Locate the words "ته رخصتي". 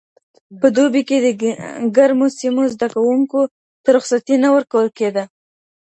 3.83-4.35